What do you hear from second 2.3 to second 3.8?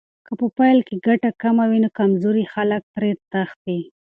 خلک ترې تښتي.